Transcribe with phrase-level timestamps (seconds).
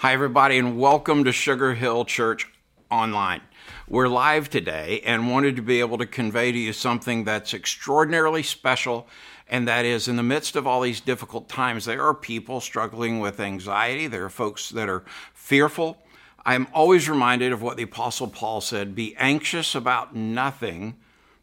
[0.00, 2.50] Hi, everybody, and welcome to Sugar Hill Church
[2.90, 3.42] Online.
[3.86, 8.42] We're live today and wanted to be able to convey to you something that's extraordinarily
[8.42, 9.06] special,
[9.46, 13.20] and that is in the midst of all these difficult times, there are people struggling
[13.20, 15.04] with anxiety, there are folks that are
[15.34, 15.98] fearful.
[16.46, 20.96] I'm always reminded of what the Apostle Paul said be anxious about nothing,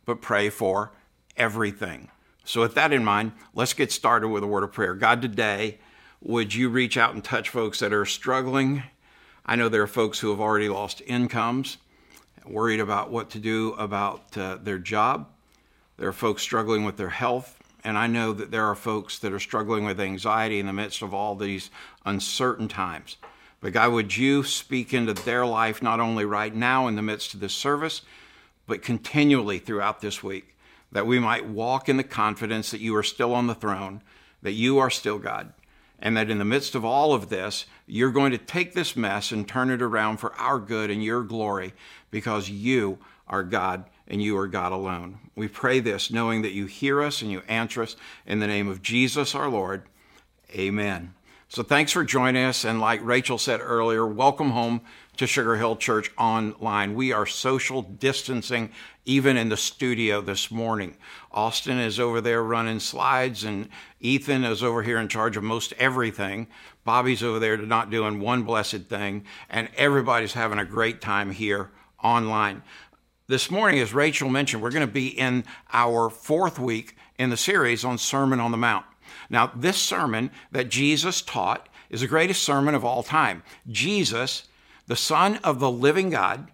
[0.03, 0.93] but pray for
[1.35, 2.09] everything.
[2.43, 4.95] So, with that in mind, let's get started with a word of prayer.
[4.95, 5.77] God, today,
[6.21, 8.83] would you reach out and touch folks that are struggling?
[9.45, 11.77] I know there are folks who have already lost incomes,
[12.45, 15.27] worried about what to do about uh, their job.
[15.97, 17.57] There are folks struggling with their health.
[17.83, 21.01] And I know that there are folks that are struggling with anxiety in the midst
[21.01, 21.69] of all these
[22.05, 23.17] uncertain times.
[23.61, 27.33] But God, would you speak into their life not only right now in the midst
[27.33, 28.01] of this service,
[28.67, 30.55] but continually throughout this week,
[30.91, 34.01] that we might walk in the confidence that you are still on the throne,
[34.41, 35.53] that you are still God,
[35.99, 39.31] and that in the midst of all of this, you're going to take this mess
[39.31, 41.73] and turn it around for our good and your glory
[42.11, 45.19] because you are God and you are God alone.
[45.35, 48.67] We pray this knowing that you hear us and you answer us in the name
[48.67, 49.83] of Jesus our Lord.
[50.53, 51.13] Amen.
[51.49, 52.65] So thanks for joining us.
[52.65, 54.81] And like Rachel said earlier, welcome home
[55.15, 56.93] to Sugar Hill Church online.
[56.93, 58.69] We are social distancing
[59.05, 60.97] even in the studio this morning.
[61.31, 63.69] Austin is over there running slides, and
[64.01, 66.47] Ethan is over here in charge of most everything.
[66.83, 71.71] Bobby's over there not doing one blessed thing, and everybody's having a great time here
[72.03, 72.61] online.
[73.27, 77.37] This morning, as Rachel mentioned, we're going to be in our fourth week in the
[77.37, 78.85] series on Sermon on the Mount.
[79.29, 83.43] Now, this sermon that Jesus taught is the greatest sermon of all time.
[83.69, 84.47] Jesus,
[84.87, 86.49] the Son of the living God,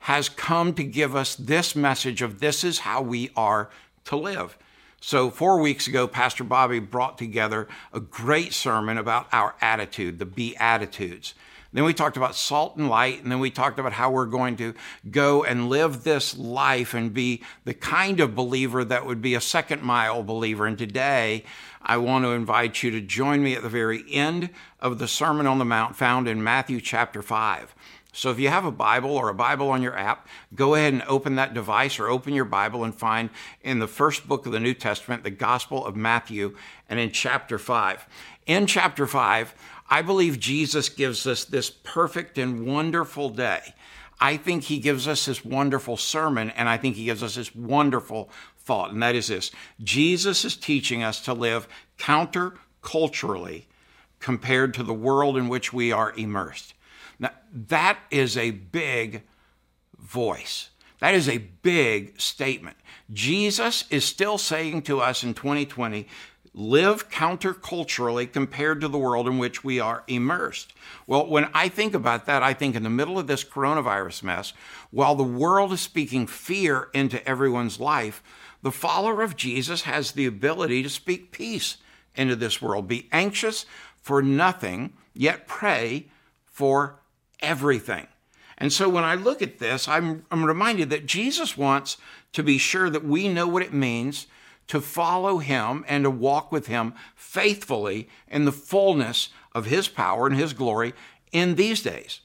[0.00, 3.70] has come to give us this message of this is how we are
[4.04, 4.56] to live.
[5.00, 10.26] So, four weeks ago, Pastor Bobby brought together a great sermon about our attitude, the
[10.26, 11.34] Beatitudes.
[11.72, 14.56] Then we talked about salt and light, and then we talked about how we're going
[14.56, 14.74] to
[15.10, 19.40] go and live this life and be the kind of believer that would be a
[19.40, 20.66] second mile believer.
[20.66, 21.44] And today,
[21.82, 24.50] I want to invite you to join me at the very end
[24.80, 27.74] of the Sermon on the Mount found in Matthew chapter 5.
[28.12, 31.02] So if you have a Bible or a Bible on your app, go ahead and
[31.02, 33.30] open that device or open your Bible and find
[33.62, 36.56] in the first book of the New Testament, the Gospel of Matthew,
[36.88, 38.06] and in chapter 5.
[38.46, 39.54] In chapter 5,
[39.90, 43.74] I believe Jesus gives us this perfect and wonderful day.
[44.20, 47.54] I think he gives us this wonderful sermon, and I think he gives us this
[47.54, 48.30] wonderful
[48.68, 49.50] thought, and that is this
[49.82, 51.66] Jesus is teaching us to live
[51.98, 53.64] counterculturally
[54.20, 56.74] compared to the world in which we are immersed.
[57.18, 59.22] Now, that is a big
[59.98, 60.68] voice.
[61.00, 62.76] That is a big statement.
[63.10, 66.06] Jesus is still saying to us in 2020
[66.52, 70.74] live counterculturally compared to the world in which we are immersed.
[71.06, 74.52] Well, when I think about that, I think in the middle of this coronavirus mess,
[74.90, 78.22] while the world is speaking fear into everyone's life,
[78.62, 81.76] the follower of Jesus has the ability to speak peace
[82.14, 82.88] into this world.
[82.88, 83.66] Be anxious
[84.00, 86.06] for nothing, yet pray
[86.46, 86.96] for
[87.40, 88.06] everything.
[88.56, 91.96] And so when I look at this, I'm, I'm reminded that Jesus wants
[92.32, 94.26] to be sure that we know what it means
[94.66, 100.26] to follow him and to walk with him faithfully in the fullness of his power
[100.26, 100.92] and his glory
[101.32, 102.20] in these days.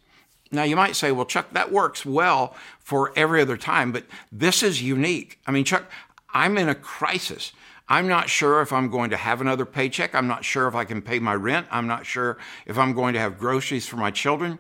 [0.52, 4.62] Now, you might say, well, Chuck, that works well for every other time, but this
[4.62, 5.40] is unique.
[5.48, 5.90] I mean, Chuck,
[6.34, 7.54] I'm in a crisis.
[7.88, 10.16] I'm not sure if I'm going to have another paycheck.
[10.16, 11.68] I'm not sure if I can pay my rent.
[11.70, 14.58] I'm not sure if I'm going to have groceries for my children.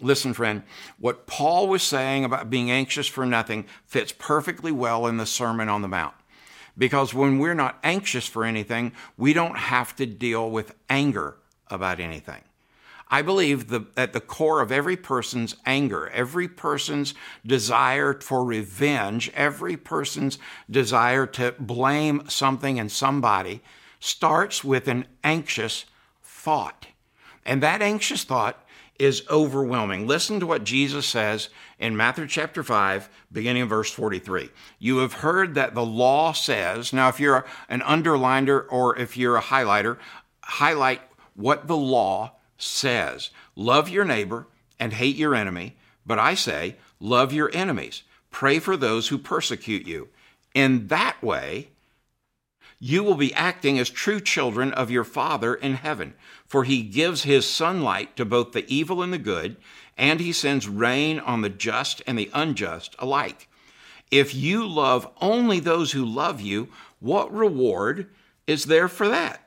[0.00, 0.62] Listen, friend,
[0.98, 5.68] what Paul was saying about being anxious for nothing fits perfectly well in the Sermon
[5.68, 6.14] on the Mount.
[6.76, 11.36] Because when we're not anxious for anything, we don't have to deal with anger
[11.68, 12.42] about anything.
[13.08, 19.30] I believe that at the core of every person's anger, every person's desire for revenge,
[19.34, 23.62] every person's desire to blame something and somebody
[24.00, 25.84] starts with an anxious
[26.22, 26.88] thought.
[27.44, 28.66] And that anxious thought
[28.98, 30.06] is overwhelming.
[30.06, 31.48] Listen to what Jesus says
[31.78, 34.50] in Matthew chapter 5, beginning in verse 43.
[34.78, 39.36] You have heard that the law says, now, if you're an underliner or if you're
[39.36, 39.98] a highlighter,
[40.42, 41.02] highlight
[41.34, 43.30] what the law says.
[43.54, 44.46] Love your neighbor
[44.78, 45.76] and hate your enemy.
[46.04, 48.02] But I say, love your enemies.
[48.30, 50.08] Pray for those who persecute you.
[50.54, 51.68] In that way,
[52.78, 56.14] you will be acting as true children of your Father in heaven.
[56.46, 59.56] For he gives his sunlight to both the evil and the good,
[59.96, 63.48] and he sends rain on the just and the unjust alike.
[64.10, 66.68] If you love only those who love you,
[67.00, 68.08] what reward
[68.46, 69.45] is there for that?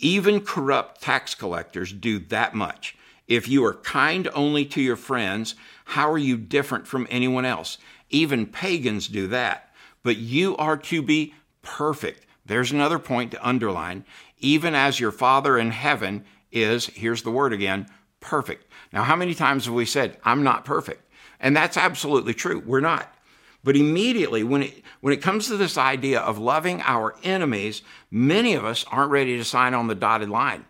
[0.00, 2.96] Even corrupt tax collectors do that much.
[3.28, 5.54] If you are kind only to your friends,
[5.84, 7.78] how are you different from anyone else?
[8.08, 9.72] Even pagans do that.
[10.02, 12.26] But you are to be perfect.
[12.46, 14.04] There's another point to underline.
[14.38, 17.86] Even as your Father in heaven is, here's the word again,
[18.20, 18.66] perfect.
[18.92, 21.08] Now, how many times have we said, I'm not perfect?
[21.38, 22.62] And that's absolutely true.
[22.64, 23.14] We're not.
[23.62, 28.54] But immediately, when it, when it comes to this idea of loving our enemies, many
[28.54, 30.64] of us aren't ready to sign on the dotted line.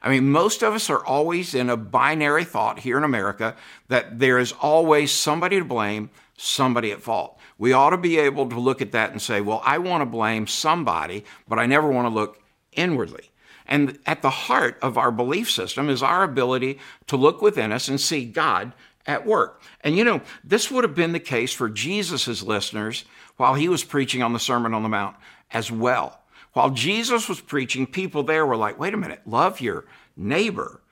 [0.00, 3.56] I mean, most of us are always in a binary thought here in America
[3.88, 7.38] that there is always somebody to blame, somebody at fault.
[7.58, 10.06] We ought to be able to look at that and say, well, I want to
[10.06, 12.40] blame somebody, but I never want to look
[12.72, 13.30] inwardly.
[13.66, 17.88] And at the heart of our belief system is our ability to look within us
[17.88, 18.72] and see God
[19.08, 19.60] at work.
[19.80, 23.04] And you know, this would have been the case for Jesus' listeners
[23.38, 25.16] while he was preaching on the Sermon on the Mount
[25.50, 26.20] as well.
[26.52, 30.82] While Jesus was preaching, people there were like, wait a minute, love your neighbor.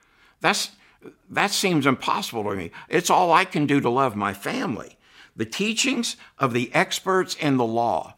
[0.41, 0.71] That's,
[1.29, 2.71] that seems impossible to me.
[2.89, 4.97] It's all I can do to love my family.
[5.35, 8.15] The teachings of the experts in the law.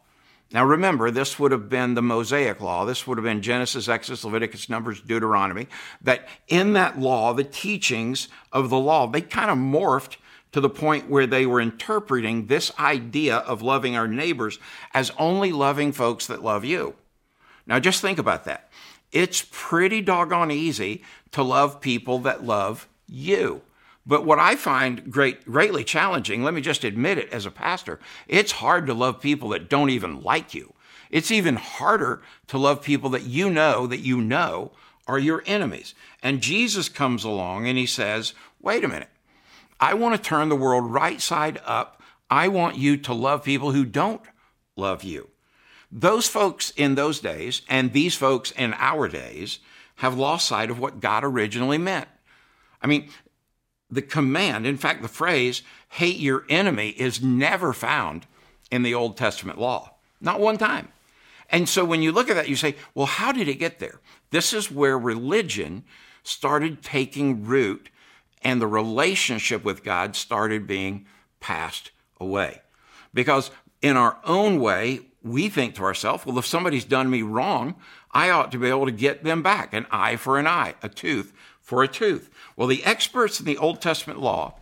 [0.52, 2.84] Now remember, this would have been the Mosaic law.
[2.84, 5.68] This would have been Genesis, Exodus, Leviticus, Numbers, Deuteronomy.
[6.02, 10.16] That in that law, the teachings of the law, they kind of morphed
[10.52, 14.58] to the point where they were interpreting this idea of loving our neighbors
[14.92, 16.94] as only loving folks that love you.
[17.66, 18.68] Now, just think about that.
[19.12, 23.62] It's pretty doggone easy to love people that love you.
[24.10, 28.00] But what I find great, greatly challenging, let me just admit it as a pastor,
[28.26, 30.74] it's hard to love people that don't even like you.
[31.12, 34.72] It's even harder to love people that you know that you know
[35.06, 35.94] are your enemies.
[36.24, 39.10] And Jesus comes along and he says, wait a minute.
[39.78, 42.02] I want to turn the world right side up.
[42.28, 44.22] I want you to love people who don't
[44.74, 45.28] love you.
[45.92, 49.60] Those folks in those days and these folks in our days
[49.96, 52.08] have lost sight of what God originally meant.
[52.82, 53.08] I mean,
[53.90, 58.26] the command, in fact, the phrase, hate your enemy, is never found
[58.70, 59.94] in the Old Testament law.
[60.20, 60.88] Not one time.
[61.50, 64.00] And so when you look at that, you say, well, how did it get there?
[64.30, 65.82] This is where religion
[66.22, 67.90] started taking root
[68.42, 71.06] and the relationship with God started being
[71.40, 71.90] passed
[72.20, 72.62] away.
[73.12, 73.50] Because
[73.82, 77.74] in our own way, we think to ourselves, well, if somebody's done me wrong,
[78.12, 80.88] I ought to be able to get them back an eye for an eye, a
[80.88, 82.30] tooth for a tooth.
[82.60, 84.52] Well, the experts in the Old Testament law,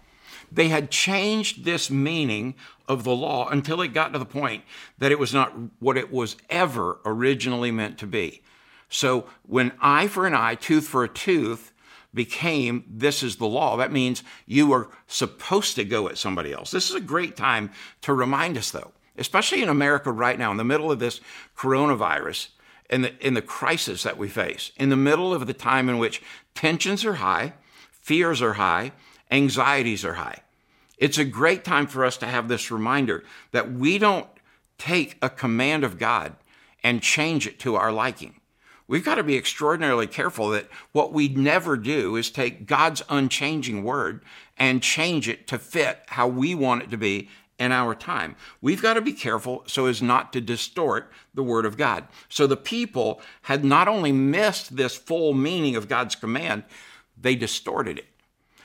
[0.52, 2.54] they had changed this meaning
[2.86, 4.62] of the law until it got to the point
[4.98, 8.40] that it was not what it was ever originally meant to be.
[8.88, 11.72] So when eye for an eye, tooth for a tooth
[12.14, 16.70] became this is the law, that means you are supposed to go at somebody else.
[16.70, 17.72] This is a great time
[18.02, 21.20] to remind us, though, especially in America right now, in the middle of this
[21.56, 22.50] coronavirus
[22.88, 25.98] in the, in the crisis that we face, in the middle of the time in
[25.98, 26.22] which
[26.54, 27.54] tensions are high,
[28.08, 28.90] fears are high,
[29.30, 30.38] anxieties are high.
[30.96, 33.22] It's a great time for us to have this reminder
[33.52, 34.26] that we don't
[34.78, 36.34] take a command of God
[36.82, 38.40] and change it to our liking.
[38.86, 43.84] We've got to be extraordinarily careful that what we never do is take God's unchanging
[43.84, 44.22] word
[44.56, 47.28] and change it to fit how we want it to be
[47.58, 48.36] in our time.
[48.62, 52.06] We've got to be careful so as not to distort the Word of God.
[52.30, 56.62] So the people had not only missed this full meaning of God's command,
[57.20, 58.06] they distorted it.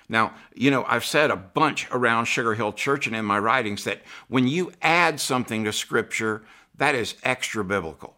[0.10, 3.84] Now, you know, I've said a bunch around Sugar Hill Church and in my writings
[3.86, 6.44] that when you add something to Scripture,
[6.76, 8.16] that is extra biblical.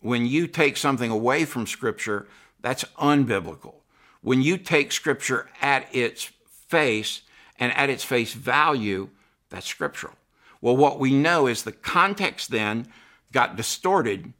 [0.00, 2.26] When you take something away from Scripture,
[2.60, 3.74] that's unbiblical.
[4.22, 6.30] When you take Scripture at its
[6.68, 7.22] face
[7.58, 9.10] and at its face value,
[9.50, 10.14] that's scriptural.
[10.60, 12.86] Well, what we know is the context then
[13.32, 14.32] got distorted,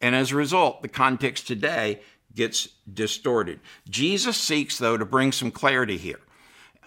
[0.00, 2.00] and as a result, the context today
[2.36, 3.58] gets distorted.
[3.88, 6.20] Jesus seeks, though, to bring some clarity here.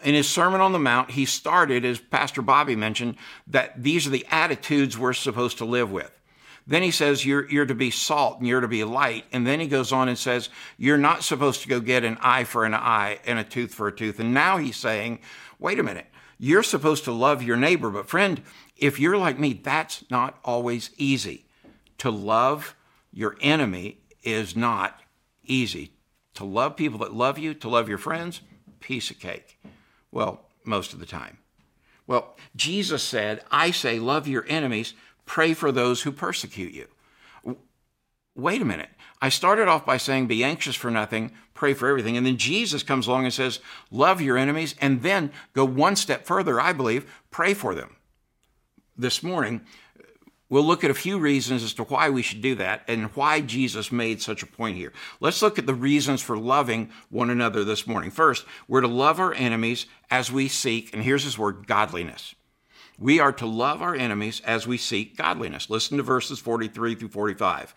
[0.03, 4.11] In his Sermon on the Mount, he started, as Pastor Bobby mentioned, that these are
[4.11, 6.11] the attitudes we're supposed to live with.
[6.65, 9.25] Then he says you're, you're to be salt and you're to be light.
[9.31, 12.43] And then he goes on and says you're not supposed to go get an eye
[12.43, 14.19] for an eye and a tooth for a tooth.
[14.19, 15.19] And now he's saying,
[15.57, 16.05] wait a minute,
[16.37, 17.89] you're supposed to love your neighbor.
[17.89, 18.43] But friend,
[18.77, 21.45] if you're like me, that's not always easy.
[21.97, 22.75] To love
[23.11, 25.01] your enemy is not
[25.49, 25.91] easy.
[26.35, 28.41] To love people that love you, to love your friends,
[28.79, 29.59] piece of cake.
[30.11, 31.39] Well, most of the time.
[32.07, 34.93] Well, Jesus said, I say, love your enemies,
[35.25, 36.87] pray for those who persecute you.
[38.35, 38.89] Wait a minute.
[39.21, 42.15] I started off by saying, be anxious for nothing, pray for everything.
[42.15, 43.59] And then Jesus comes along and says,
[43.91, 47.97] love your enemies, and then go one step further, I believe, pray for them.
[48.97, 49.61] This morning,
[50.49, 53.39] We'll look at a few reasons as to why we should do that and why
[53.41, 54.91] Jesus made such a point here.
[55.19, 58.09] Let's look at the reasons for loving one another this morning.
[58.09, 62.33] First, we're to love our enemies as we seek, and here's his word godliness.
[62.97, 65.69] We are to love our enemies as we seek godliness.
[65.69, 67.75] Listen to verses 43 through 45.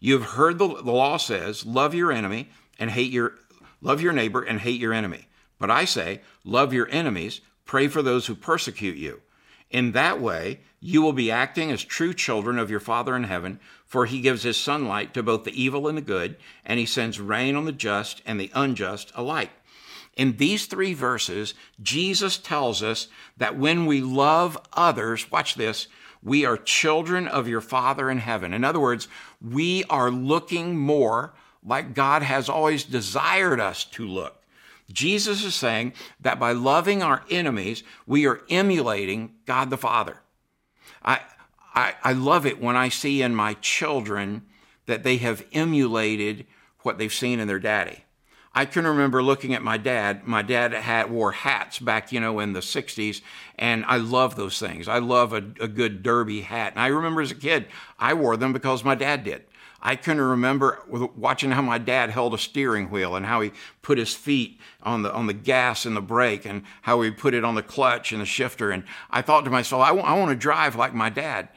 [0.00, 3.34] You have heard the, the law says, love your enemy and hate your
[3.80, 5.28] love your neighbor and hate your enemy.
[5.58, 9.22] But I say, love your enemies, pray for those who persecute you.
[9.70, 13.60] In that way, you will be acting as true children of your Father in heaven,
[13.84, 17.20] for he gives his sunlight to both the evil and the good, and he sends
[17.20, 19.50] rain on the just and the unjust alike.
[20.16, 25.86] In these three verses, Jesus tells us that when we love others, watch this,
[26.22, 28.52] we are children of your Father in heaven.
[28.52, 29.08] In other words,
[29.40, 31.32] we are looking more
[31.64, 34.39] like God has always desired us to look.
[34.92, 40.18] Jesus is saying that by loving our enemies, we are emulating God the Father.
[41.02, 41.20] I,
[41.74, 44.42] I, I love it when I see in my children
[44.86, 46.46] that they have emulated
[46.80, 48.04] what they've seen in their daddy.
[48.52, 50.26] I can remember looking at my dad.
[50.26, 53.20] My dad had wore hats back, you know, in the '60s,
[53.56, 54.88] and I love those things.
[54.88, 57.66] I love a, a good derby hat, and I remember as a kid,
[57.98, 59.44] I wore them because my dad did.
[59.82, 60.82] I can remember
[61.16, 65.02] watching how my dad held a steering wheel and how he put his feet on
[65.02, 68.12] the on the gas and the brake and how he put it on the clutch
[68.12, 68.70] and the shifter.
[68.70, 71.48] And I thought to myself, I, w- I want to drive like my dad.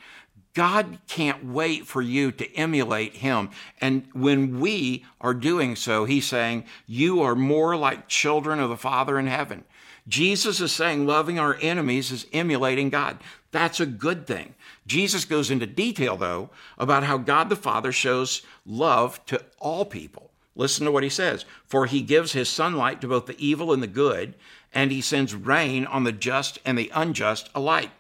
[0.54, 3.50] God can't wait for you to emulate him.
[3.82, 8.78] And when we are doing so, he's saying, You are more like children of the
[8.78, 9.64] Father in heaven.
[10.08, 13.18] Jesus is saying loving our enemies is emulating God.
[13.52, 14.56] That's a good thing.
[14.86, 20.32] Jesus goes into detail, though, about how God the Father shows love to all people.
[20.56, 23.82] Listen to what he says For he gives his sunlight to both the evil and
[23.82, 24.36] the good,
[24.74, 27.92] and he sends rain on the just and the unjust alike.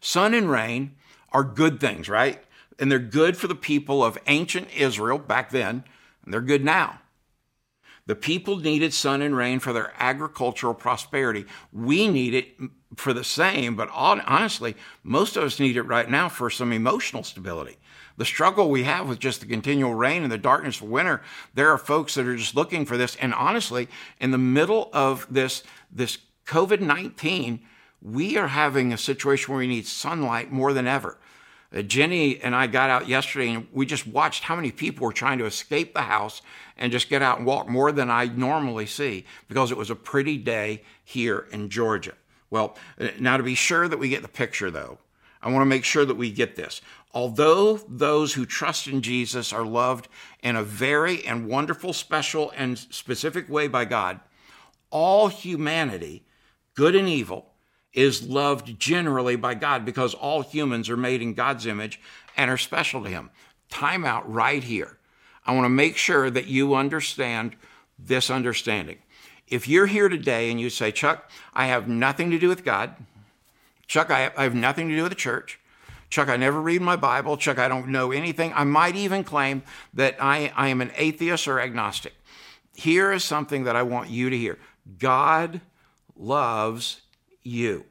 [0.00, 0.96] Sun and rain
[1.30, 2.42] are good things, right?
[2.78, 5.84] And they're good for the people of ancient Israel back then,
[6.24, 6.98] and they're good now.
[8.12, 11.46] The people needed sun and rain for their agricultural prosperity.
[11.72, 12.48] We need it
[12.94, 17.24] for the same, but honestly, most of us need it right now for some emotional
[17.24, 17.78] stability.
[18.18, 21.22] The struggle we have with just the continual rain and the darkness of winter,
[21.54, 23.16] there are folks that are just looking for this.
[23.16, 23.88] And honestly,
[24.20, 27.62] in the middle of this, this COVID 19,
[28.02, 31.16] we are having a situation where we need sunlight more than ever.
[31.74, 35.12] Uh, Jenny and I got out yesterday and we just watched how many people were
[35.12, 36.42] trying to escape the house
[36.76, 39.96] and just get out and walk more than I normally see because it was a
[39.96, 42.14] pretty day here in Georgia.
[42.50, 44.98] Well, uh, now to be sure that we get the picture though,
[45.42, 46.80] I want to make sure that we get this.
[47.14, 50.08] Although those who trust in Jesus are loved
[50.42, 54.20] in a very and wonderful, special, and specific way by God,
[54.90, 56.24] all humanity,
[56.74, 57.51] good and evil,
[57.92, 62.00] is loved generally by God because all humans are made in God's image
[62.36, 63.30] and are special to Him.
[63.68, 64.98] Time out right here.
[65.46, 67.56] I want to make sure that you understand
[67.98, 68.98] this understanding.
[69.48, 72.94] If you're here today and you say, Chuck, I have nothing to do with God,
[73.86, 75.58] Chuck, I have nothing to do with the church,
[76.08, 79.62] Chuck, I never read my Bible, Chuck, I don't know anything, I might even claim
[79.92, 82.14] that I, I am an atheist or agnostic.
[82.74, 84.58] Here is something that I want you to hear
[84.98, 85.60] God
[86.16, 87.02] loves
[87.42, 87.84] you.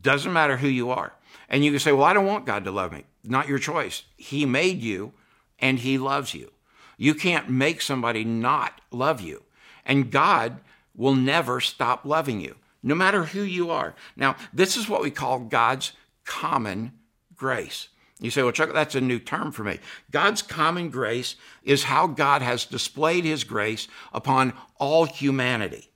[0.00, 1.12] Doesn't matter who you are.
[1.48, 3.04] And you can say, Well, I don't want God to love me.
[3.24, 4.04] Not your choice.
[4.16, 5.12] He made you
[5.58, 6.50] and He loves you.
[6.96, 9.42] You can't make somebody not love you.
[9.84, 10.60] And God
[10.94, 13.94] will never stop loving you, no matter who you are.
[14.16, 15.92] Now, this is what we call God's
[16.24, 16.92] common
[17.34, 17.88] grace.
[18.20, 19.80] You say, well, Chuck, that's a new term for me.
[20.12, 21.34] God's common grace
[21.64, 25.90] is how God has displayed his grace upon all humanity.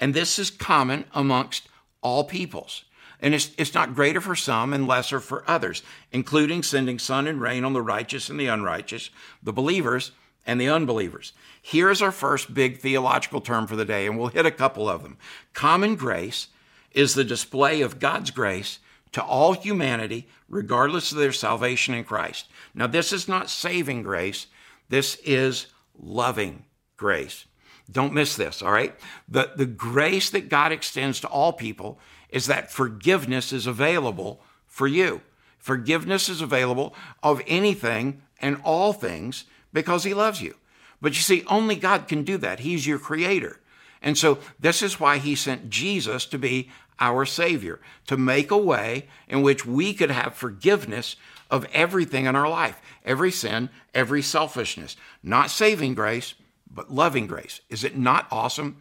[0.00, 1.68] And this is common amongst
[2.06, 2.84] all peoples.
[3.20, 5.82] And it's, it's not greater for some and lesser for others,
[6.12, 9.10] including sending sun and rain on the righteous and the unrighteous,
[9.42, 10.12] the believers
[10.46, 11.32] and the unbelievers.
[11.60, 15.02] Here's our first big theological term for the day, and we'll hit a couple of
[15.02, 15.16] them.
[15.52, 16.46] Common grace
[16.92, 18.78] is the display of God's grace
[19.10, 22.46] to all humanity, regardless of their salvation in Christ.
[22.72, 24.46] Now, this is not saving grace,
[24.88, 25.66] this is
[25.98, 27.46] loving grace.
[27.90, 28.94] Don't miss this, all right?
[29.28, 31.98] The, the grace that God extends to all people
[32.30, 35.20] is that forgiveness is available for you.
[35.58, 40.54] Forgiveness is available of anything and all things because He loves you.
[41.00, 42.60] But you see, only God can do that.
[42.60, 43.60] He's your creator.
[44.02, 48.56] And so this is why He sent Jesus to be our Savior, to make a
[48.56, 51.16] way in which we could have forgiveness
[51.50, 54.96] of everything in our life every sin, every selfishness.
[55.22, 56.34] Not saving grace,
[56.70, 57.60] but loving grace.
[57.68, 58.76] Is it not awesome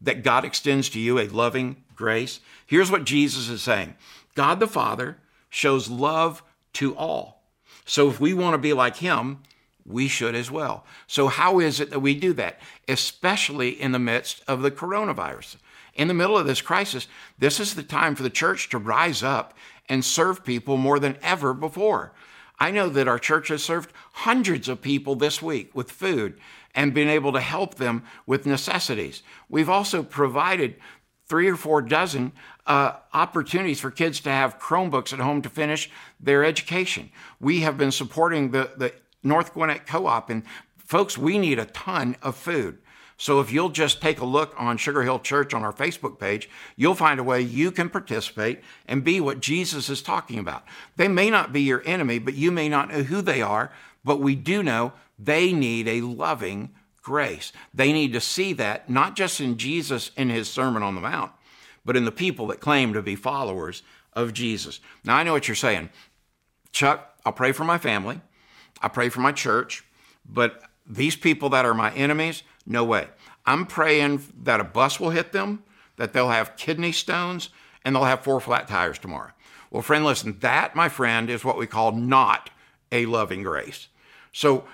[0.00, 2.40] that God extends to you a loving grace?
[2.66, 3.94] Here's what Jesus is saying
[4.34, 5.18] God the Father
[5.50, 6.42] shows love
[6.74, 7.42] to all.
[7.84, 9.40] So if we want to be like him,
[9.88, 10.84] we should as well.
[11.06, 12.60] So, how is it that we do that?
[12.86, 15.56] Especially in the midst of the coronavirus.
[15.94, 19.22] In the middle of this crisis, this is the time for the church to rise
[19.22, 19.54] up
[19.88, 22.12] and serve people more than ever before.
[22.60, 26.38] I know that our church has served hundreds of people this week with food
[26.78, 29.24] and been able to help them with necessities.
[29.48, 30.76] We've also provided
[31.26, 32.30] three or four dozen
[32.68, 37.10] uh, opportunities for kids to have Chromebooks at home to finish their education.
[37.40, 38.94] We have been supporting the, the
[39.24, 40.44] North Gwinnett Co op, and
[40.76, 42.78] folks, we need a ton of food.
[43.16, 46.48] So if you'll just take a look on Sugar Hill Church on our Facebook page,
[46.76, 50.62] you'll find a way you can participate and be what Jesus is talking about.
[50.94, 53.72] They may not be your enemy, but you may not know who they are,
[54.04, 56.70] but we do know they need a loving
[57.02, 57.52] grace.
[57.72, 61.32] They need to see that not just in Jesus in his Sermon on the Mount,
[61.84, 63.82] but in the people that claim to be followers
[64.12, 64.80] of Jesus.
[65.04, 65.90] Now, I know what you're saying.
[66.70, 68.20] Chuck, I'll pray for my family,
[68.82, 69.84] I pray for my church,
[70.28, 73.08] but these people that are my enemies, no way.
[73.46, 75.62] I'm praying that a bus will hit them,
[75.96, 77.48] that they'll have kidney stones,
[77.84, 79.32] and they'll have four flat tires tomorrow.
[79.70, 82.50] Well, friend, listen, that, my friend, is what we call not
[82.92, 83.88] a loving grace.
[84.32, 84.64] So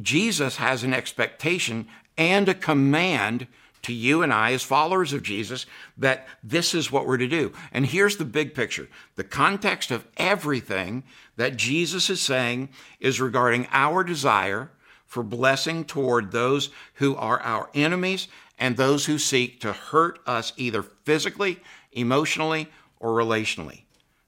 [0.00, 3.46] Jesus has an expectation and a command
[3.82, 5.66] to you and I, as followers of Jesus,
[5.98, 7.52] that this is what we're to do.
[7.72, 11.02] And here's the big picture the context of everything
[11.36, 12.68] that Jesus is saying
[13.00, 14.70] is regarding our desire
[15.06, 20.52] for blessing toward those who are our enemies and those who seek to hurt us
[20.56, 21.58] either physically,
[21.92, 22.68] emotionally,
[23.00, 23.82] or relationally.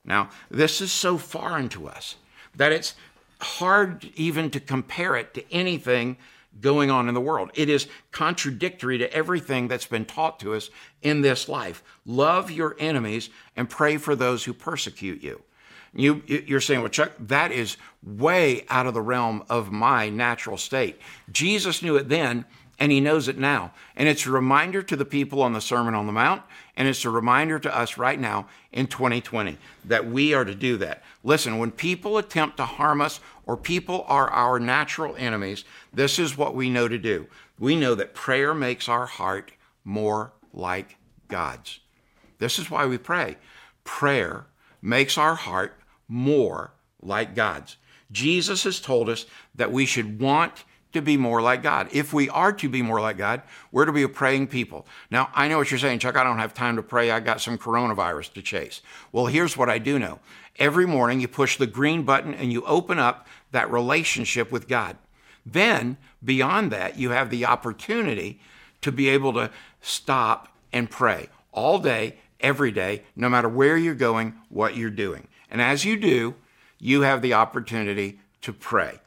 [0.04, 2.16] Now, this is so foreign to us
[2.56, 2.94] that it's
[3.40, 6.16] hard even to compare it to anything
[6.60, 7.50] going on in the world.
[7.54, 10.70] It is contradictory to everything that's been taught to us
[11.02, 11.82] in this life.
[12.06, 15.42] Love your enemies and pray for those who persecute you.
[15.96, 20.56] You, you're saying, well, Chuck, that is way out of the realm of my natural
[20.56, 21.00] state.
[21.30, 22.44] Jesus knew it then,
[22.78, 23.72] and he knows it now.
[23.96, 26.42] And it's a reminder to the people on the Sermon on the Mount,
[26.76, 30.76] and it's a reminder to us right now in 2020 that we are to do
[30.78, 31.02] that.
[31.22, 36.36] Listen, when people attempt to harm us or people are our natural enemies, this is
[36.36, 37.26] what we know to do.
[37.58, 39.52] We know that prayer makes our heart
[39.84, 40.96] more like
[41.28, 41.80] God's.
[42.38, 43.36] This is why we pray.
[43.84, 44.46] Prayer
[44.82, 47.76] makes our heart more like God's.
[48.10, 51.88] Jesus has told us that we should want to be more like God.
[51.92, 54.86] If we are to be more like God, we're to be a praying people.
[55.10, 56.16] Now, I know what you're saying, Chuck.
[56.16, 57.10] I don't have time to pray.
[57.10, 58.80] I got some coronavirus to chase.
[59.12, 60.20] Well, here's what I do know.
[60.56, 64.96] Every morning you push the green button and you open up that relationship with God.
[65.44, 68.40] Then, beyond that, you have the opportunity
[68.80, 73.94] to be able to stop and pray all day, every day, no matter where you're
[73.94, 75.28] going, what you're doing.
[75.50, 76.34] And as you do,
[76.78, 79.00] you have the opportunity to pray.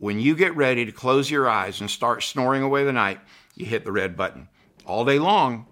[0.00, 3.20] When you get ready to close your eyes and start snoring away the night,
[3.54, 4.48] you hit the red button.
[4.86, 5.66] All day long,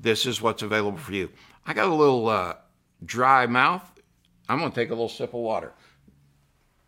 [0.00, 1.28] this is what's available for you.
[1.66, 2.54] I got a little uh,
[3.04, 3.82] dry mouth.
[4.48, 5.74] I'm going to take a little sip of water.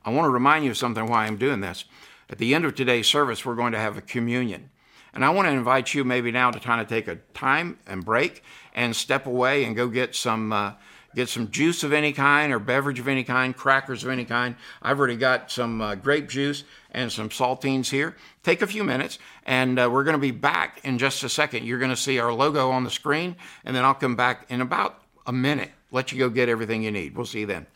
[0.06, 1.84] I want to remind you of something why I'm doing this.
[2.30, 4.70] At the end of today's service, we're going to have a communion.
[5.12, 8.06] And I want to invite you maybe now to kind of take a time and
[8.06, 8.42] break
[8.74, 10.50] and step away and go get some.
[10.50, 10.72] Uh,
[11.16, 14.54] get some juice of any kind or beverage of any kind, crackers of any kind.
[14.82, 18.14] I've already got some uh, grape juice and some saltines here.
[18.44, 21.64] Take a few minutes, and uh, we're going to be back in just a second.
[21.64, 24.60] You're going to see our logo on the screen, and then I'll come back in
[24.60, 27.16] about a minute, let you go get everything you need.
[27.16, 27.66] We'll see you then.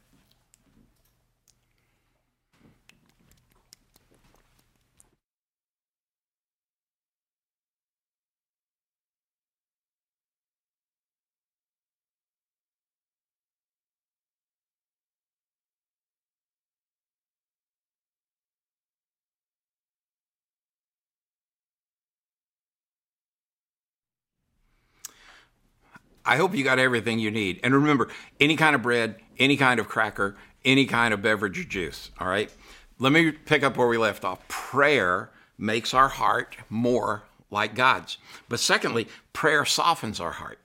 [26.24, 27.60] I hope you got everything you need.
[27.62, 31.64] And remember, any kind of bread, any kind of cracker, any kind of beverage or
[31.64, 32.52] juice, all right?
[32.98, 34.46] Let me pick up where we left off.
[34.48, 38.18] Prayer makes our heart more like God's.
[38.48, 40.58] But secondly, prayer softens our heart.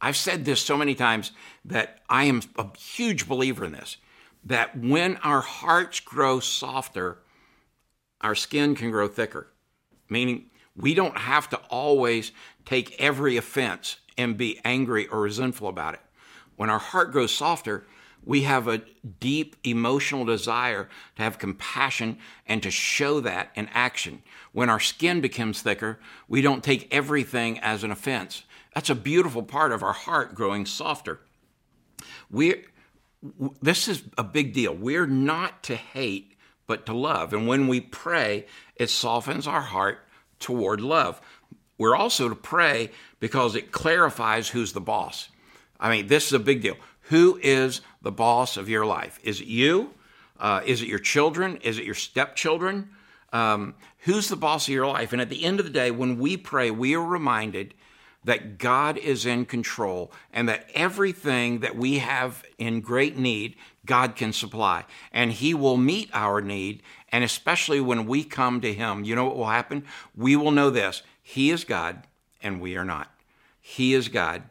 [0.00, 1.32] I've said this so many times
[1.64, 3.96] that I am a huge believer in this
[4.44, 7.18] that when our hearts grow softer,
[8.20, 9.46] our skin can grow thicker.
[10.08, 12.32] Meaning, we don't have to always
[12.64, 16.00] take every offense and be angry or resentful about it.
[16.56, 17.86] When our heart grows softer,
[18.24, 18.82] we have a
[19.20, 24.22] deep emotional desire to have compassion and to show that in action.
[24.52, 25.98] When our skin becomes thicker,
[26.28, 28.44] we don't take everything as an offense.
[28.74, 31.20] That's a beautiful part of our heart growing softer.
[32.30, 32.64] We,
[33.60, 34.74] this is a big deal.
[34.74, 37.32] We're not to hate, but to love.
[37.32, 38.46] And when we pray,
[38.76, 39.98] it softens our heart
[40.38, 41.20] toward love.
[41.78, 45.28] We're also to pray because it clarifies who's the boss.
[45.80, 46.76] I mean, this is a big deal.
[47.06, 49.18] Who is the boss of your life?
[49.22, 49.92] Is it you?
[50.38, 51.56] Uh, is it your children?
[51.58, 52.90] Is it your stepchildren?
[53.32, 55.12] Um, who's the boss of your life?
[55.12, 57.74] And at the end of the day, when we pray, we are reminded
[58.24, 64.14] that God is in control and that everything that we have in great need, God
[64.14, 64.84] can supply.
[65.12, 66.82] And He will meet our need.
[67.10, 69.84] And especially when we come to Him, you know what will happen?
[70.16, 72.02] We will know this He is God
[72.42, 73.10] and we are not.
[73.60, 74.42] He is God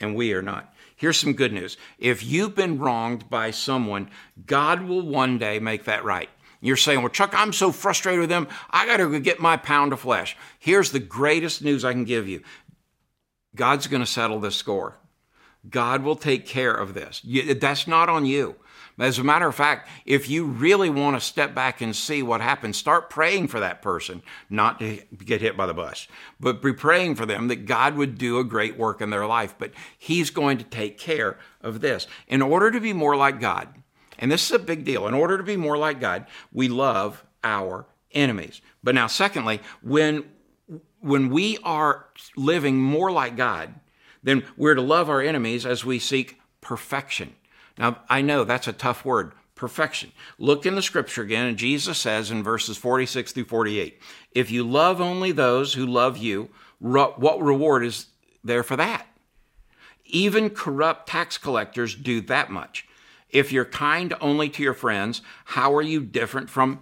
[0.00, 0.72] and we are not.
[0.96, 1.76] Here's some good news.
[1.98, 4.10] If you've been wronged by someone,
[4.46, 6.28] God will one day make that right.
[6.60, 8.46] You're saying, well, Chuck, I'm so frustrated with them.
[8.70, 10.36] I got to get my pound of flesh.
[10.58, 12.42] Here's the greatest news I can give you
[13.54, 14.98] God's going to settle this score.
[15.68, 17.22] God will take care of this.
[17.58, 18.56] That's not on you.
[19.00, 22.42] As a matter of fact, if you really want to step back and see what
[22.42, 26.06] happens, start praying for that person, not to get hit by the bus,
[26.38, 29.54] but be praying for them that God would do a great work in their life.
[29.58, 32.06] But He's going to take care of this.
[32.28, 33.68] In order to be more like God,
[34.18, 37.24] and this is a big deal, in order to be more like God, we love
[37.42, 38.60] our enemies.
[38.84, 40.24] But now, secondly, when
[41.00, 43.74] when we are living more like God,
[44.22, 47.34] then we're to love our enemies as we seek perfection.
[47.78, 50.12] Now, I know that's a tough word, perfection.
[50.38, 54.00] Look in the scripture again, and Jesus says in verses 46 through 48
[54.32, 58.06] If you love only those who love you, what reward is
[58.42, 59.06] there for that?
[60.06, 62.86] Even corrupt tax collectors do that much.
[63.28, 66.80] If you're kind only to your friends, how are you different from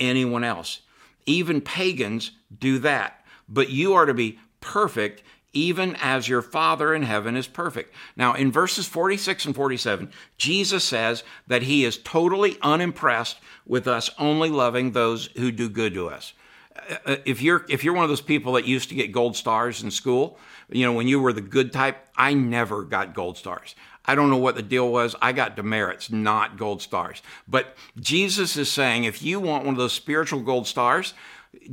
[0.00, 0.80] anyone else?
[1.26, 3.24] Even pagans do that.
[3.48, 7.94] But you are to be perfect even as your Father in heaven is perfect.
[8.16, 14.10] Now, in verses 46 and 47, Jesus says that he is totally unimpressed with us
[14.18, 16.32] only loving those who do good to us.
[16.74, 19.36] Uh, uh, if you're if you're one of those people that used to get gold
[19.36, 20.38] stars in school,
[20.70, 23.74] you know when you were the good type, I never got gold stars.
[24.04, 25.14] I don't know what the deal was.
[25.22, 27.22] I got demerits, not gold stars.
[27.46, 31.14] But Jesus is saying if you want one of those spiritual gold stars,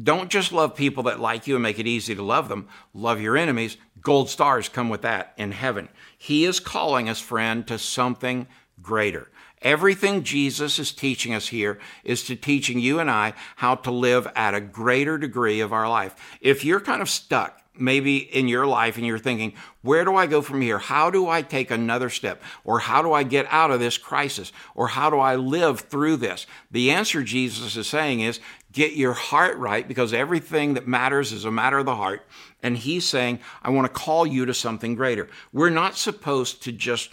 [0.03, 2.67] don't just love people that like you and make it easy to love them.
[2.93, 3.77] Love your enemies.
[4.01, 5.89] Gold stars come with that in heaven.
[6.17, 8.47] He is calling us, friend, to something
[8.81, 9.29] greater.
[9.61, 14.27] Everything Jesus is teaching us here is to teaching you and I how to live
[14.35, 16.15] at a greater degree of our life.
[16.39, 20.27] If you're kind of stuck, maybe in your life and you're thinking, where do I
[20.27, 20.77] go from here?
[20.77, 22.41] How do I take another step?
[22.63, 24.51] Or how do I get out of this crisis?
[24.75, 26.45] Or how do I live through this?
[26.71, 28.39] The answer Jesus is saying is
[28.71, 32.25] get your heart right because everything that matters is a matter of the heart.
[32.61, 35.27] And he's saying, I want to call you to something greater.
[35.51, 37.09] We're not supposed to just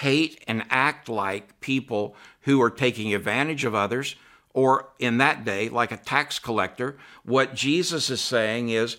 [0.00, 4.16] hate and act like people who are taking advantage of others
[4.52, 6.96] or in that day, like a tax collector.
[7.24, 8.96] What Jesus is saying is,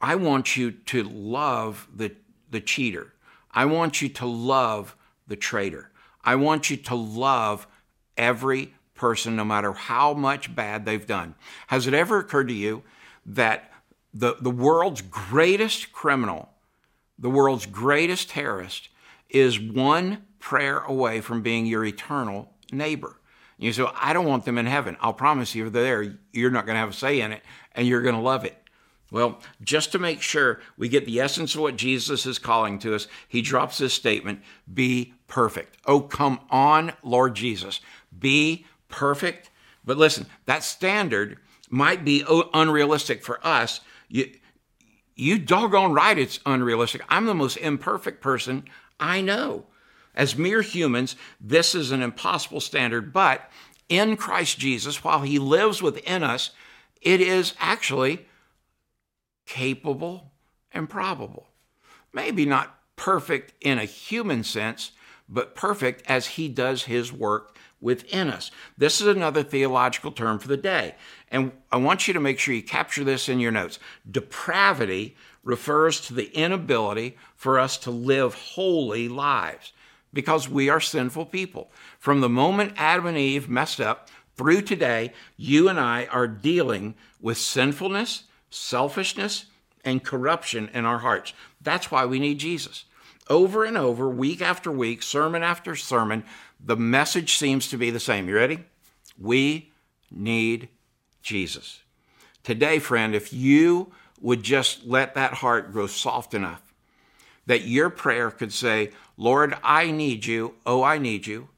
[0.00, 2.14] I want you to love the,
[2.50, 3.14] the cheater.
[3.50, 4.94] I want you to love
[5.26, 5.90] the traitor.
[6.22, 7.66] I want you to love
[8.16, 11.34] every person, no matter how much bad they've done.
[11.68, 12.82] Has it ever occurred to you
[13.24, 13.72] that
[14.12, 16.50] the, the world's greatest criminal,
[17.18, 18.88] the world's greatest terrorist,
[19.30, 23.16] is one prayer away from being your eternal neighbor?
[23.58, 24.96] You say, I don't want them in heaven.
[25.00, 26.16] I'll promise you, they're there.
[26.32, 28.56] You're not going to have a say in it, and you're going to love it.
[29.10, 32.94] Well, just to make sure we get the essence of what Jesus is calling to
[32.94, 35.78] us, he drops this statement be perfect.
[35.86, 37.80] Oh, come on, Lord Jesus.
[38.16, 39.50] Be perfect.
[39.84, 41.38] But listen, that standard
[41.70, 42.24] might be
[42.54, 43.80] unrealistic for us.
[44.08, 44.30] You,
[45.14, 47.02] you doggone right, it's unrealistic.
[47.08, 48.64] I'm the most imperfect person
[49.00, 49.66] I know.
[50.14, 53.50] As mere humans, this is an impossible standard, but
[53.88, 56.50] in Christ Jesus, while He lives within us,
[57.00, 58.26] it is actually
[59.46, 60.32] capable
[60.72, 61.46] and probable.
[62.12, 64.92] Maybe not perfect in a human sense,
[65.28, 68.50] but perfect as He does His work within us.
[68.76, 70.94] This is another theological term for the day.
[71.30, 73.78] And I want you to make sure you capture this in your notes.
[74.10, 79.72] Depravity refers to the inability for us to live holy lives
[80.12, 81.70] because we are sinful people.
[81.98, 86.94] From the moment Adam and Eve messed up through today, you and I are dealing
[87.20, 89.46] with sinfulness, selfishness,
[89.84, 91.32] and corruption in our hearts.
[91.60, 92.84] That's why we need Jesus.
[93.28, 96.24] Over and over, week after week, sermon after sermon,
[96.58, 98.28] the message seems to be the same.
[98.28, 98.64] You ready?
[99.18, 99.72] We
[100.10, 100.68] need
[101.22, 101.82] Jesus.
[102.42, 106.62] Today, friend, if you would just let that heart grow soft enough
[107.48, 110.54] that your prayer could say, Lord, I need you.
[110.66, 111.48] Oh, I need you.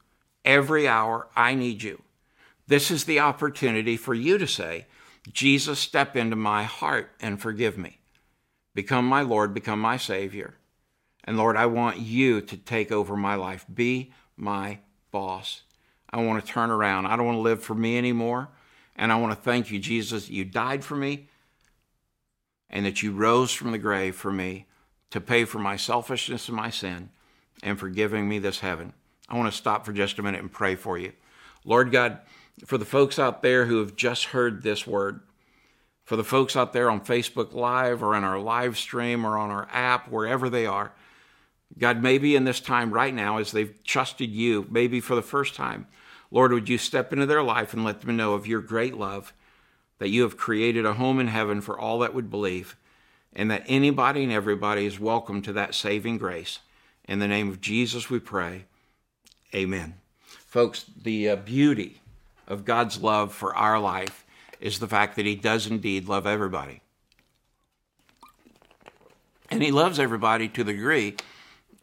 [0.45, 2.01] Every hour, I need you.
[2.65, 4.87] This is the opportunity for you to say,
[5.31, 7.99] Jesus, step into my heart and forgive me.
[8.73, 10.55] Become my Lord, become my Savior.
[11.23, 13.65] And Lord, I want you to take over my life.
[13.73, 14.79] Be my
[15.11, 15.61] boss.
[16.09, 17.05] I want to turn around.
[17.05, 18.49] I don't want to live for me anymore.
[18.95, 21.27] And I want to thank you, Jesus, you died for me
[22.69, 24.65] and that you rose from the grave for me
[25.11, 27.09] to pay for my selfishness and my sin
[27.63, 28.93] and for giving me this heaven.
[29.29, 31.13] I want to stop for just a minute and pray for you.
[31.63, 32.19] Lord God,
[32.65, 35.21] for the folks out there who have just heard this word,
[36.03, 39.51] for the folks out there on Facebook Live or in our live stream or on
[39.51, 40.91] our app, wherever they are,
[41.77, 45.55] God, maybe in this time right now, as they've trusted you, maybe for the first
[45.55, 45.87] time,
[46.29, 49.33] Lord, would you step into their life and let them know of your great love,
[49.99, 52.75] that you have created a home in heaven for all that would believe,
[53.33, 56.59] and that anybody and everybody is welcome to that saving grace.
[57.05, 58.65] In the name of Jesus, we pray.
[59.53, 59.95] Amen.
[60.25, 62.01] Folks, the uh, beauty
[62.47, 64.25] of God's love for our life
[64.59, 66.81] is the fact that He does indeed love everybody.
[69.49, 71.17] And He loves everybody to the degree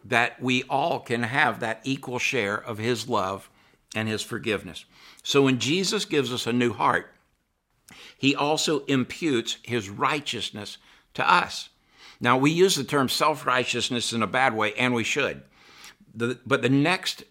[0.08, 3.48] that we all can have that equal share of His love
[3.94, 4.84] and His forgiveness.
[5.22, 7.12] So when Jesus gives us a new heart,
[8.16, 10.78] He also imputes His righteousness
[11.14, 11.68] to us.
[12.20, 15.42] Now, we use the term self righteousness in a bad way, and we should.
[16.14, 17.22] The, but the next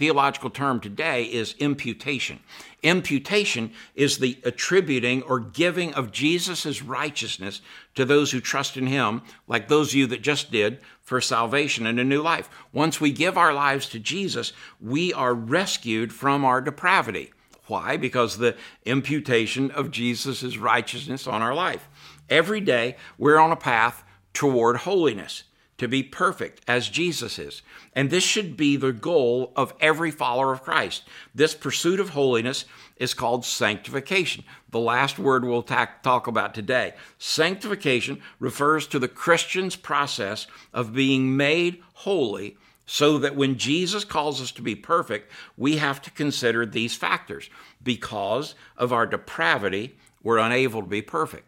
[0.00, 2.40] theological term today is imputation.
[2.82, 7.60] Imputation is the attributing or giving of Jesus' righteousness
[7.94, 11.84] to those who trust in him, like those of you that just did, for salvation
[11.86, 12.48] and a new life.
[12.72, 17.30] Once we give our lives to Jesus, we are rescued from our depravity.
[17.66, 17.98] Why?
[17.98, 21.90] Because the imputation of Jesus' righteousness on our life.
[22.30, 25.42] Every day, we're on a path toward holiness
[25.80, 27.62] to be perfect as Jesus is.
[27.94, 31.04] And this should be the goal of every follower of Christ.
[31.34, 32.66] This pursuit of holiness
[32.96, 36.92] is called sanctification, the last word we'll ta- talk about today.
[37.16, 44.42] Sanctification refers to the Christian's process of being made holy so that when Jesus calls
[44.42, 47.48] us to be perfect, we have to consider these factors.
[47.82, 51.46] Because of our depravity, we're unable to be perfect.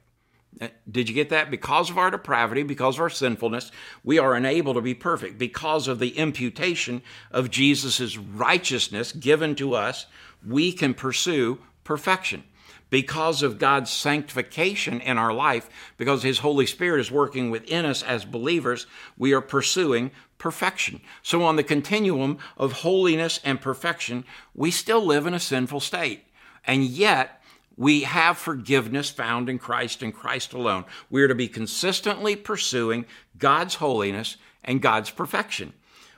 [0.61, 1.51] Uh, did you get that?
[1.51, 3.73] Because of our depravity, because of our sinfulness,
[4.05, 5.39] we are unable to be perfect.
[5.39, 10.07] Because of the imputation of Jesus' righteousness given to us,
[10.47, 12.45] we can pursue perfection.
[12.91, 18.03] Because of God's sanctification in our life, because His Holy Spirit is working within us
[18.03, 18.87] as believers,
[19.17, 21.01] we are pursuing perfection.
[21.23, 26.25] So, on the continuum of holiness and perfection, we still live in a sinful state.
[26.67, 27.42] And yet,
[27.77, 30.85] we have forgiveness found in Christ and Christ alone.
[31.11, 33.07] We are to be consistently pursuing
[33.39, 35.73] God's holiness and God's perfection.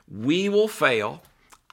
[0.07, 1.23] We will fail.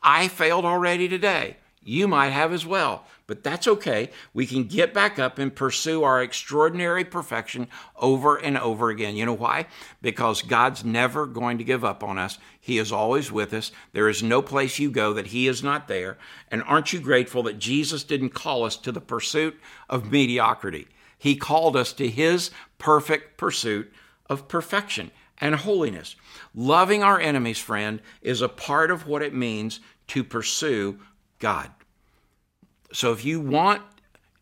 [0.03, 1.57] I failed already today.
[1.83, 4.11] You might have as well, but that's okay.
[4.35, 9.17] We can get back up and pursue our extraordinary perfection over and over again.
[9.17, 9.67] You know why?
[10.01, 12.39] Because God's never going to give up on us.
[12.61, 13.73] He is always with us.
[13.93, 16.19] There is no place you go that He is not there.
[16.51, 19.59] And aren't you grateful that Jesus didn't call us to the pursuit
[19.89, 20.89] of mediocrity?
[21.17, 23.93] He called us to His perfect pursuit
[24.29, 26.17] of perfection and holiness.
[26.55, 30.99] Loving our enemies, friend, is a part of what it means to pursue
[31.39, 31.71] God.
[32.93, 33.83] So if you want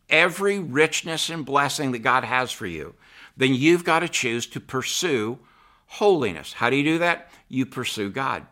[0.09, 2.95] every richness and blessing that God has for you,
[3.37, 5.39] then you've got to choose to pursue
[5.87, 6.53] holiness.
[6.53, 7.31] How do you do that?
[7.47, 8.45] You pursue God.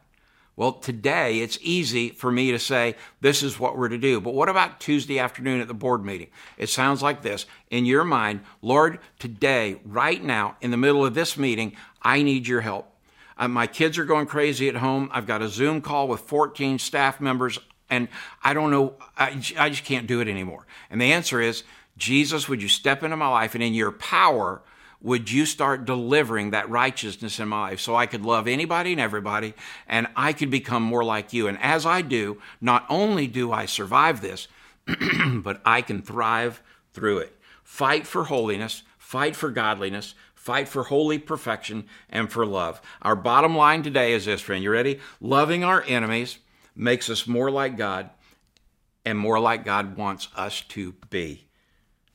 [0.56, 4.20] Well, today it's easy for me to say this is what we're to do.
[4.20, 6.28] But what about Tuesday afternoon at the board meeting?
[6.58, 7.46] It sounds like this.
[7.70, 12.46] In your mind, Lord, today, right now, in the middle of this meeting, I need
[12.46, 12.94] your help.
[13.38, 15.10] Uh, my kids are going crazy at home.
[15.14, 17.58] I've got a Zoom call with 14 staff members
[17.90, 18.08] and
[18.44, 20.68] I don't know, I, I just can't do it anymore.
[20.90, 21.64] And the answer is,
[21.98, 24.62] Jesus, would you step into my life and in your power,
[25.02, 29.02] would you start delivering that righteousness in my life so I could love anybody and
[29.02, 29.54] everybody
[29.88, 31.48] and I could become more like you?
[31.48, 34.48] And as I do, not only do I survive this,
[35.36, 36.62] but I can thrive
[36.94, 37.36] through it.
[37.64, 42.82] Fight for holiness, fight for godliness, fight for holy perfection, and for love.
[43.02, 44.64] Our bottom line today is this, friend.
[44.64, 45.00] You ready?
[45.22, 46.40] Loving our enemies
[46.80, 48.10] makes us more like God
[49.06, 51.46] and more like God wants us to be.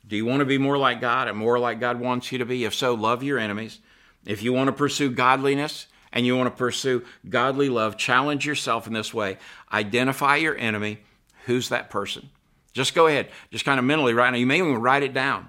[0.07, 2.45] Do you want to be more like God and more like God wants you to
[2.45, 2.65] be?
[2.65, 3.79] If so, love your enemies.
[4.25, 8.87] If you want to pursue godliness and you want to pursue godly love, challenge yourself
[8.87, 9.37] in this way.
[9.71, 10.99] Identify your enemy.
[11.45, 12.29] Who's that person?
[12.73, 13.29] Just go ahead.
[13.51, 14.37] Just kind of mentally right now.
[14.37, 15.47] You may even write it down.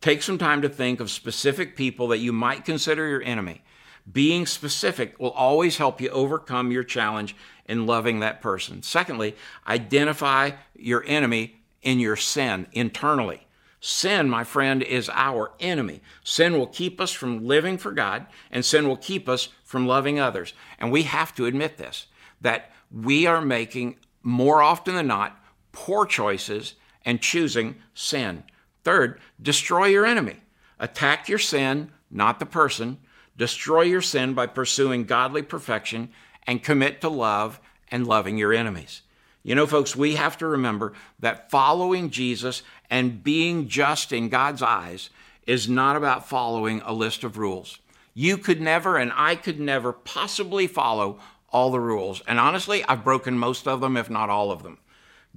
[0.00, 3.62] Take some time to think of specific people that you might consider your enemy
[4.10, 8.82] Being specific will always help you overcome your challenge in loving that person.
[8.82, 13.46] Secondly, identify your enemy in your sin internally.
[13.80, 16.00] Sin, my friend, is our enemy.
[16.24, 20.18] Sin will keep us from living for God, and sin will keep us from loving
[20.18, 20.52] others.
[20.78, 22.06] And we have to admit this
[22.40, 25.42] that we are making more often than not
[25.72, 28.44] poor choices and choosing sin.
[28.84, 30.36] Third, destroy your enemy.
[30.78, 32.98] Attack your sin, not the person.
[33.38, 36.10] Destroy your sin by pursuing godly perfection
[36.46, 39.02] and commit to love and loving your enemies.
[39.42, 44.60] You know, folks, we have to remember that following Jesus and being just in God's
[44.60, 45.08] eyes
[45.46, 47.78] is not about following a list of rules.
[48.12, 51.20] You could never, and I could never possibly follow
[51.50, 52.20] all the rules.
[52.26, 54.78] And honestly, I've broken most of them, if not all of them.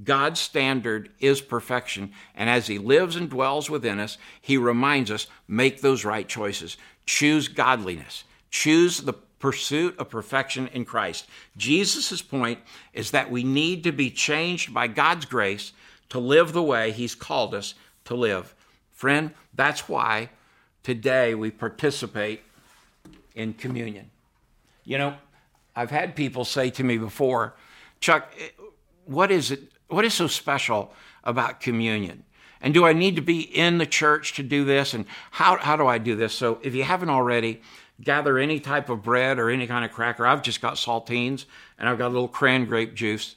[0.03, 2.11] God's standard is perfection.
[2.33, 6.75] And as He lives and dwells within us, He reminds us make those right choices.
[7.11, 8.23] Choose godliness.
[8.51, 11.27] Choose the pursuit of perfection in Christ.
[11.57, 12.59] Jesus' point
[12.93, 15.73] is that we need to be changed by God's grace
[16.07, 17.73] to live the way He's called us
[18.05, 18.55] to live.
[18.93, 20.29] Friend, that's why
[20.83, 22.43] today we participate
[23.35, 24.09] in communion.
[24.85, 25.15] You know,
[25.75, 27.55] I've had people say to me before,
[27.99, 28.47] Chuck, eh,
[29.03, 29.63] what is it?
[29.89, 30.93] What is so special
[31.25, 32.23] about communion?
[32.61, 34.93] And do I need to be in the church to do this?
[34.93, 36.33] And how, how do I do this?
[36.33, 37.61] So if you haven't already,
[38.01, 40.25] gather any type of bread or any kind of cracker.
[40.25, 41.45] I've just got saltines
[41.77, 43.35] and I've got a little cran grape juice.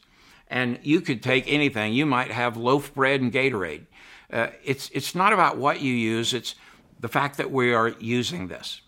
[0.49, 1.93] And you could take anything.
[1.93, 3.87] You might have loaf bread and Gatorade.
[4.33, 6.55] Uh, it's, it's not about what you use, it's
[7.01, 8.81] the fact that we are using this.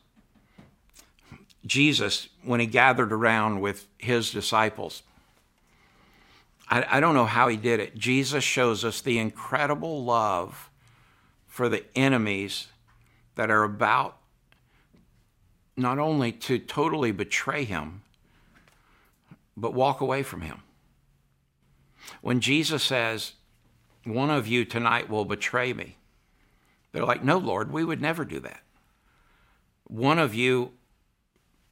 [1.64, 5.02] Jesus, when he gathered around with his disciples,
[6.68, 7.96] I, I don't know how he did it.
[7.96, 10.70] Jesus shows us the incredible love
[11.46, 12.68] for the enemies
[13.36, 14.16] that are about
[15.76, 18.02] not only to totally betray him,
[19.56, 20.62] but walk away from him.
[22.20, 23.32] When Jesus says,
[24.04, 25.96] One of you tonight will betray me,
[26.92, 28.62] they're like, No, Lord, we would never do that.
[29.84, 30.72] One of you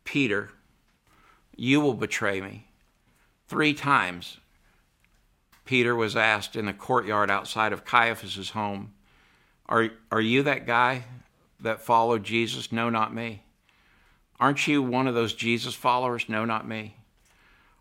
[0.05, 0.51] Peter,
[1.57, 2.69] you will betray me.
[3.49, 4.39] Three times,
[5.65, 8.93] Peter was asked in the courtyard outside of Caiaphas' home,
[9.67, 11.05] are, are you that guy
[11.61, 12.71] that followed Jesus?
[12.71, 13.43] No, not me.
[14.39, 16.27] Aren't you one of those Jesus followers?
[16.29, 16.97] No, not me.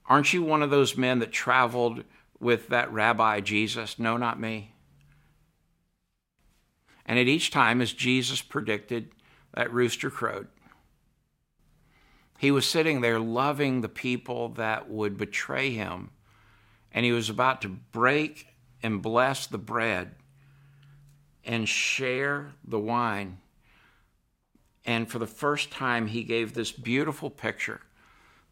[0.07, 2.03] Aren't you one of those men that traveled
[2.39, 3.99] with that rabbi Jesus?
[3.99, 4.73] No, not me.
[7.05, 9.11] And at each time, as Jesus predicted,
[9.53, 10.47] that rooster crowed.
[12.37, 16.11] He was sitting there loving the people that would betray him,
[16.93, 18.47] and he was about to break
[18.81, 20.15] and bless the bread
[21.43, 23.37] and share the wine.
[24.85, 27.81] And for the first time, he gave this beautiful picture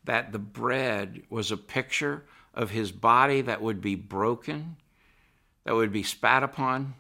[0.04, 2.24] that the bread was a picture
[2.54, 4.78] of his body that would be broken,
[5.64, 6.96] that would be spat upon,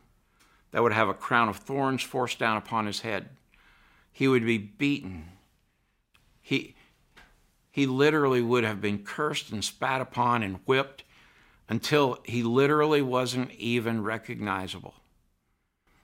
[0.71, 3.30] that would have a crown of thorns forced down upon his head.
[4.12, 5.30] He would be beaten.
[6.41, 6.75] He,
[7.71, 11.04] he literally would have been cursed and spat upon and whipped
[11.71, 14.93] until he literally wasn't even recognizable.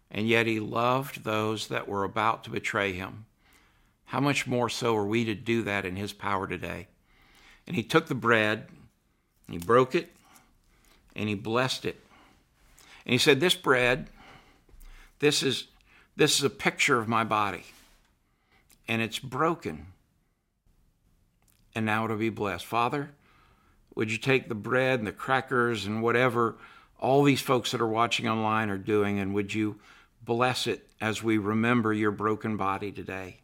[0.09, 3.25] And yet he loved those that were about to betray him.
[4.05, 6.87] How much more so are we to do that in his power today?
[7.67, 8.69] And he took the bread,
[9.49, 10.15] he broke it,
[11.13, 11.99] and he blessed it.
[13.05, 14.07] And he said, This bread,
[15.19, 15.65] this is,
[16.15, 17.65] this is a picture of my body,
[18.87, 19.87] and it's broken
[21.75, 22.65] and now it'll be blessed.
[22.65, 23.11] Father,
[23.97, 26.55] would you take the bread and the crackers and whatever
[26.99, 29.79] all these folks that are watching online are doing, and would you
[30.23, 33.37] bless it as we remember your broken body today?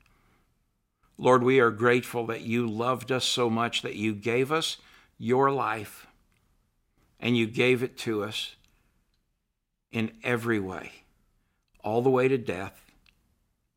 [1.18, 4.78] Lord, we are grateful that you loved us so much that you gave us
[5.18, 6.06] your life
[7.20, 8.56] and you gave it to us
[9.92, 10.92] in every way,
[11.84, 12.80] all the way to death.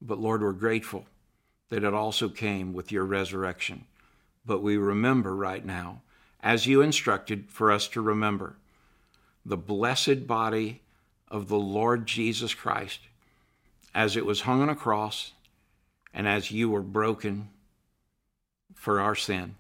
[0.02, 1.06] But Lord, we're grateful
[1.70, 3.86] that it also came with your resurrection
[4.46, 6.02] but we remember right now,
[6.46, 8.54] as you instructed for us to remember,
[9.44, 10.80] the blessed body
[11.26, 13.00] of the Lord Jesus Christ
[13.92, 15.32] as it was hung on a cross
[16.14, 17.48] and as you were broken
[18.76, 19.56] for our sin.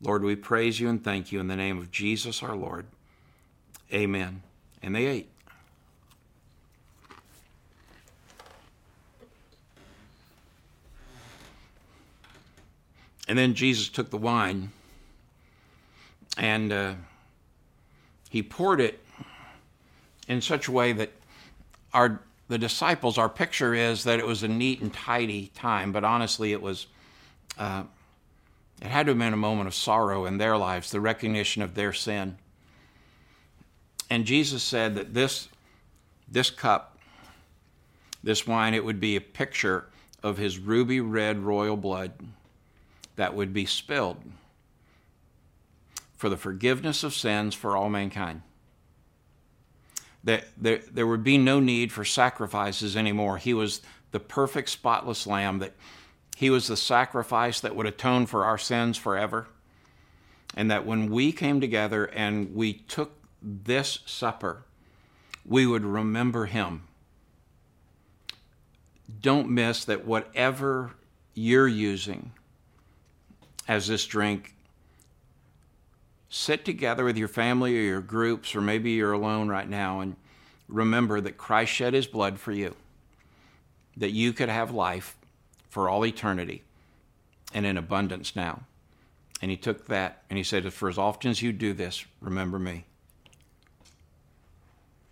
[0.00, 2.86] Lord, we praise you and thank you in the name of Jesus our Lord.
[3.92, 4.42] Amen.
[4.84, 5.30] And they ate.
[13.26, 14.70] And then Jesus took the wine
[16.36, 16.94] and uh,
[18.28, 19.00] he poured it
[20.28, 21.12] in such a way that
[21.92, 26.04] our the disciples, our picture is that it was a neat and tidy time, but
[26.04, 26.86] honestly, it was
[27.58, 27.82] uh,
[28.80, 31.74] it had to have been a moment of sorrow in their lives, the recognition of
[31.74, 32.36] their sin.
[34.10, 35.48] And Jesus said that this,
[36.28, 36.98] this cup,
[38.22, 39.88] this wine, it would be a picture
[40.22, 42.12] of his ruby red royal blood
[43.16, 44.22] that would be spilled
[46.26, 48.42] for the forgiveness of sins for all mankind.
[50.24, 53.38] That there, there would be no need for sacrifices anymore.
[53.38, 55.74] He was the perfect, spotless lamb, that
[56.34, 59.46] he was the sacrifice that would atone for our sins forever.
[60.56, 64.64] And that when we came together and we took this supper,
[65.44, 66.88] we would remember him.
[69.20, 70.90] Don't miss that whatever
[71.34, 72.32] you're using
[73.68, 74.55] as this drink,
[76.36, 80.16] sit together with your family or your groups, or maybe you're alone right now, and
[80.68, 82.74] remember that Christ shed his blood for you,
[83.96, 85.16] that you could have life
[85.68, 86.62] for all eternity
[87.54, 88.62] and in abundance now.
[89.42, 92.58] And he took that and he said, For as often as you do this, remember
[92.58, 92.84] me.